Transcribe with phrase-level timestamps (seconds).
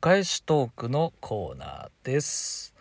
[0.00, 2.72] 返しトークのコーナーです。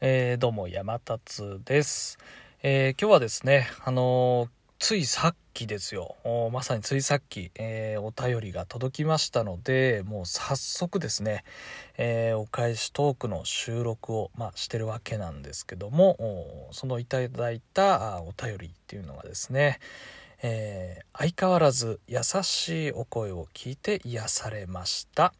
[0.00, 2.18] えーどうも山達です。
[2.64, 4.48] えー今日はですね、あのー
[4.80, 6.16] ついさっきですよ。
[6.52, 11.44] まさについさっき、えお便りが届きましたので、もう早速ですね、
[11.96, 19.78] えお返しトークの収録を、まあ、してるわけなんですけども、そのいただいたお便りっていうのがですね、
[20.42, 25.32] えー相変わらず優しいお声を聞いて癒されました。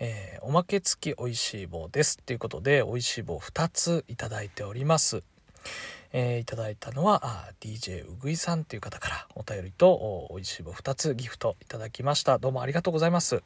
[0.00, 2.18] えーおまけ付きおいしい棒です。
[2.20, 5.22] っていうことでおいしい棒2ついただいております。
[6.12, 12.38] えーいただいたのはあ DJ うぐいさんっていう方からお便りとおおいしい棒2つギフトいただきました。
[12.38, 13.42] どうもありがとうございます。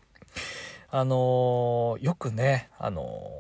[0.91, 3.31] あのーよくねあの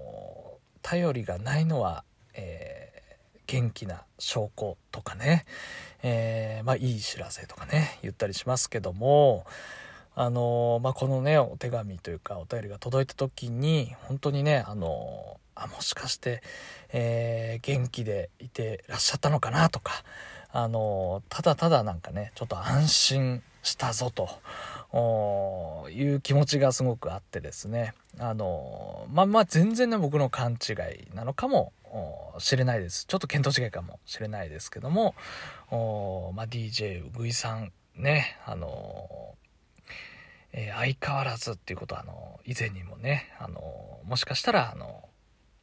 [0.83, 3.03] 頼りがないのは、え
[3.47, 5.45] 元気な証拠とかね、
[6.03, 9.45] えまあいい知らせとかね言ったりしますけども
[10.21, 16.43] あのまあ、このねお手紙というかお便りが届いた時に本当にねあのあもしかして、
[16.93, 19.93] えー元気でいてらっしゃったのかなとか
[20.51, 24.29] あのただただなんかねちょっと安心したぞと
[24.93, 33.07] おいう気持ちがすごくあってですねあのまあまあ全然ね僕の勘違いなのかもおしれないです。
[33.07, 35.15] ちょっと見当違いかもしれないですけども、
[36.35, 39.37] まあ、DJ うぐいさんねあの
[40.53, 45.09] えー相変わらずっていうことはあの以前にもねあのもしかしたらあの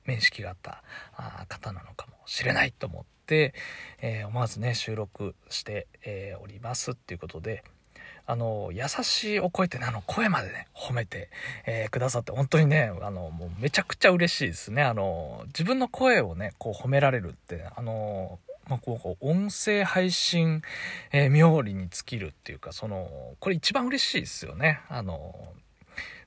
[0.05, 0.83] 面識があった
[1.15, 3.53] あ方なのかもしれないと思って、
[4.01, 7.63] えー思わずね収録して、えーおりますっていうことで
[8.27, 11.29] あの優しいお声ってねあの声までね褒めて、
[11.65, 14.83] えーくださって本当にねあのもうめちゃくちゃ嬉しいですね。
[14.83, 20.61] あの自分の声をねこう褒められるってあのまあ、こう音声配信、
[21.11, 24.81] えー冥利に尽きるっていうかそのこれ一番嬉しいですよね。
[24.89, 25.53] あの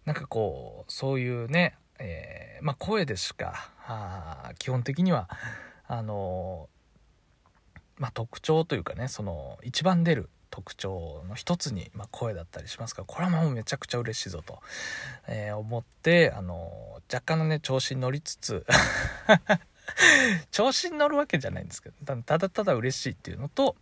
[0.04, 5.28] なんかこうそういうね、えーまあ、声でしかあ基本的には
[5.86, 6.68] あの
[7.98, 14.60] まあ、特徴というかねその一番出る特徴の一つに、まあ、声だったりしますからこれはもうめちゃくちゃ嬉しいぞと、
[15.26, 18.64] えー思ってあの若干のね調子に乗りつつ
[20.50, 23.76] 調子に乗るわけじゃないんですけどただただ嬉しいっていうのと、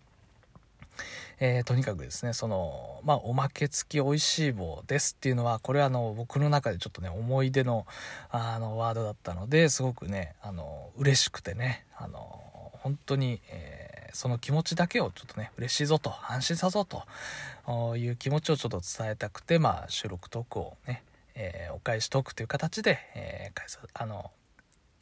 [1.40, 7.86] えーとにかくですねそのまあおまけ付きおいしい棒ですっていうのはこれはあの僕の中でちょっとね思い出の
[8.30, 12.42] あのワードだったのですごくねあの嬉しくてねあの
[12.82, 21.02] 本当に、えーその気持ちだけをちょっとね嬉しいぞと安心さぞという気持ちをちょっと伝えたくてまあ収録トークをね、
[21.34, 24.30] えーお返しトークという形で、えー返さあの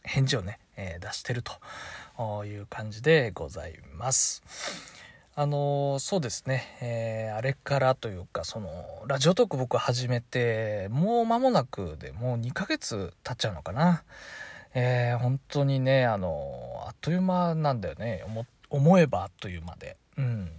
[0.04, 4.42] 返事をね、えー出してるという感じでございます。
[5.36, 8.68] あのそうですね、えーあれからというかその
[9.08, 14.04] ラジオトーク僕始めてもう間もなくでもう2ヶ月経っちゃうのかな。
[14.74, 19.96] えー本当にねあのあっという間なんだよね思思えばあっという間で。
[20.18, 20.50] うん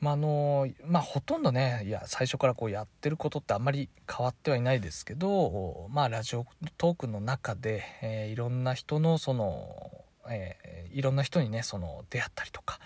[0.00, 12.78] まあのまあほとんどねいや最初からこうやってることってあんまり変わってはいないですけどまあラジオトークの中で、えーいろんな人のその、えーいろんな人にねその出会ったりとか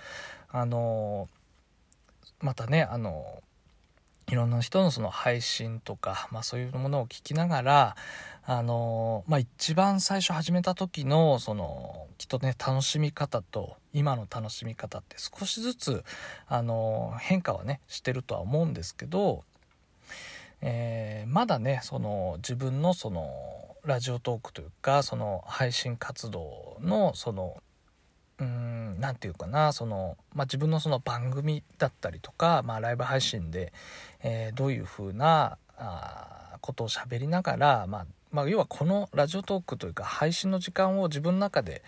[0.51, 1.29] あの
[2.41, 3.43] またねあの
[4.33, 7.97] いろんな人のその配信とか、まあ、そういうものを聞きながら
[8.47, 16.03] あのまあ一番最初始めた時のそのきっとね楽しみ方と今の楽しみ方って少しずつ
[16.49, 19.45] あの変化はねしてるとは思うんですけど、
[20.63, 23.29] えーまだねその自分のその
[23.85, 27.62] ラジオトークというかその配信活動のその
[29.03, 33.73] んなんていうかなその、まあ、自分のその番組だったりとか、まあ、ライブ配信で、
[34.23, 41.83] えーどういう風なあことを喋りながら、まあまあ、要はこのラジオトークというか配信の時間を自分の中で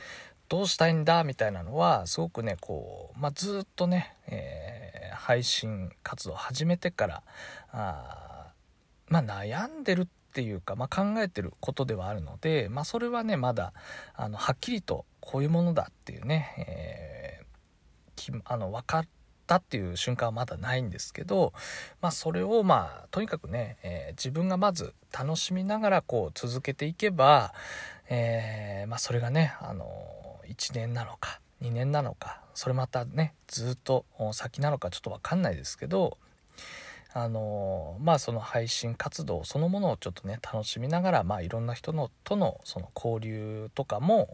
[0.49, 7.23] どうしたいんだみたいなのはすごくねこう、まあ、ずっとね、えー配信活動を始めてから
[7.71, 13.73] あー、まあ、悩んでるっていうか、まあ、考えてることではあるので、まあ、それはねまだ
[14.15, 17.14] あのはっきりとこういうものだっていうね、えー
[18.45, 19.07] あの分かっ
[19.47, 21.53] たっていう瞬間はまだないんですけど、
[22.01, 27.53] まあ、それをまあとにかくね、えー自分がまず楽しみながらこう続けていけば、
[28.09, 29.87] えーまあ、それがねあの
[30.49, 36.19] 1年なのか2年なのかそれまたねずっと先なのかちょっと分かんないですけど
[37.13, 44.29] あのまあその配信活動そのものをちょっとね楽しみながら、まあ、いろんな人のとのその交流とかも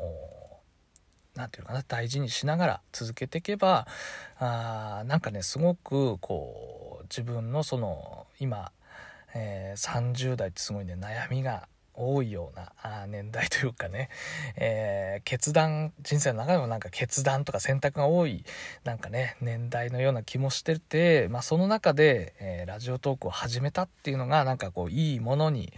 [1.34, 3.86] 何て言うかな大事にしながら続けていけば
[4.38, 8.72] あーなんかねすごくこう自分のその今、
[9.34, 11.68] えー30代ってすごいね悩みが
[12.00, 14.08] 多いような年代というかね、
[14.56, 18.44] えー、決断人生の中でもなんか決断とか選択が多い
[18.84, 25.72] なんかね年代のような気もしてて、まあ、その中で、えー、ラジオトークを始めたっていうのがなんかこういいものに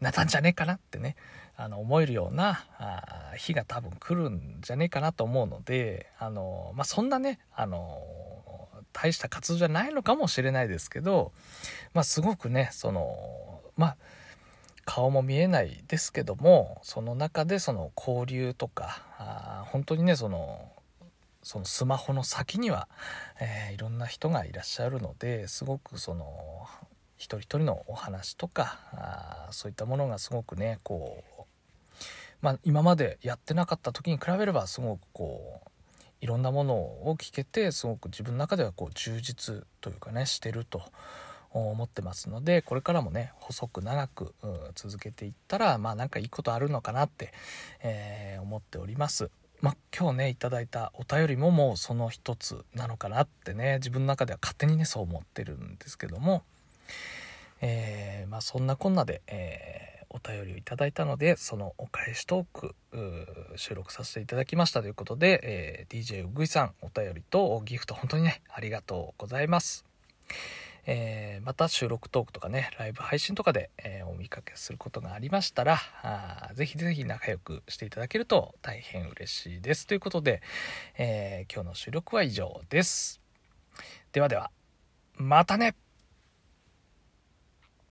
[0.00, 1.16] なったんじゃねえかなってね
[1.56, 8.02] あの思えるようなあ日が多分来るんじゃねえかなと思うのであの、まあ、そんなねあの
[8.92, 11.32] 大した活動じゃないのかもしれないですけど、
[11.94, 13.96] まあ、すごくねそのまあ
[14.84, 20.70] 顔も見えないですけどもその中でその交流とかあ本当にねその
[21.42, 22.88] そのスマホの先には、
[23.40, 26.66] えー、いろんな人がいらっしゃるのですごくその
[27.16, 31.35] 一人一人のお話とかあそういったものがすごくねこう
[32.40, 35.68] まあ今までやってなかった時に比べればすごくこう
[36.20, 40.82] いろんなものを聞けてすごく自分の中ではこう充実というかねしてると
[41.52, 44.34] 思ってますのでこれからもね細く長く
[44.74, 47.32] 続けていったらまあなんかいいことあるのかなって、
[47.82, 49.30] えー、思っております。
[49.62, 56.42] まあ、今日ねいただいたお便りももうその一つなのかなってね自分の中では勝手にねそう思ってるんですけども、
[57.62, 62.74] えー、まあ、そんなこんなで、えー、お便りをいただいたのでそのお返しトーク
[63.56, 69.84] 収録させていただきましたということで、え DJ うぐいさんお便りとギフト本当にねありがとうございます。
[70.88, 79.88] えー、また収録トークとかね、ライブ配信とかで、えー、お見かけすることがありましたら、あぜひぜひ仲良くしていただけると大変嬉しいです。
[79.88, 80.42] ということで、
[80.96, 83.20] えー、今日の収録は以上です。
[84.12, 84.52] ではでは、
[85.16, 85.74] またね